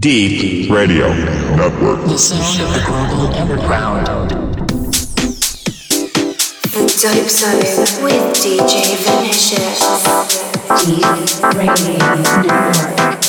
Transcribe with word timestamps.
Deep 0.00 0.70
Radio 0.70 1.08
Network. 1.56 2.04
The 2.06 2.16
sound 2.16 2.62
of 2.62 2.72
the 2.72 2.82
global 2.86 3.34
underground. 3.34 4.06
The 6.70 6.86
Dope 7.02 7.28
Zone 7.28 8.04
with 8.04 8.22
DJ 8.36 8.94
Vinicious. 9.02 9.82
Deep 10.86 11.02
Radio 11.52 12.14
Network. 12.14 13.27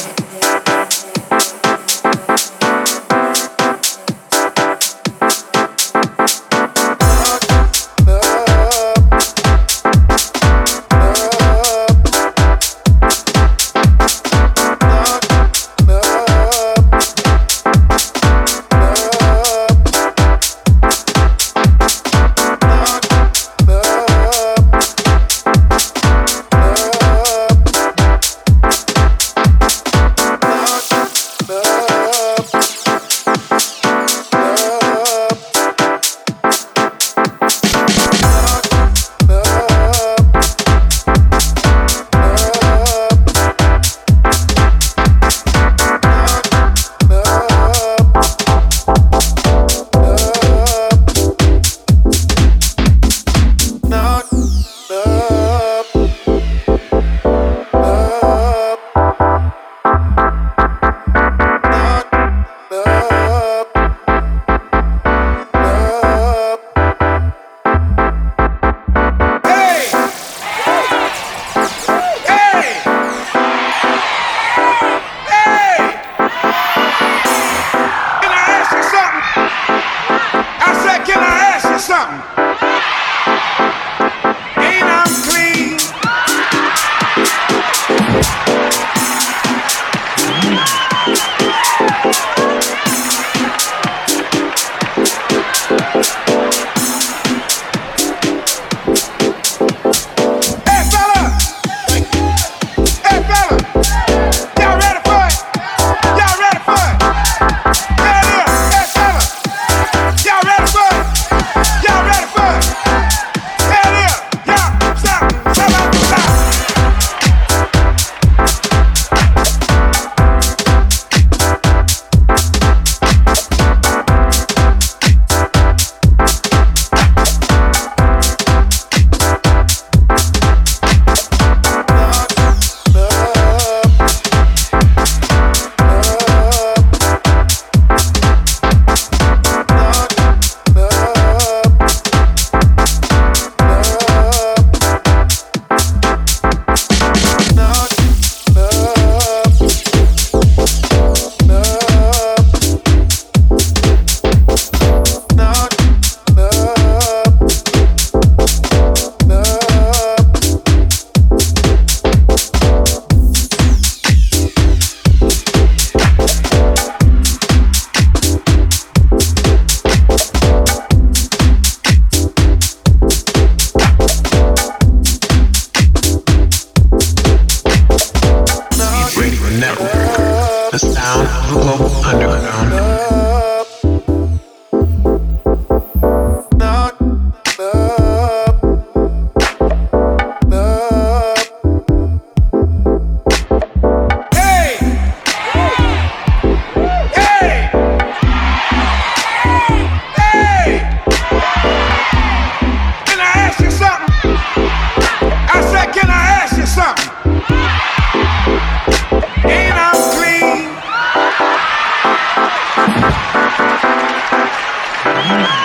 Yeah. 215.29 215.58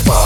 Party. 0.00 0.21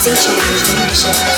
DJ 0.00 0.12
Mission. 0.88 1.29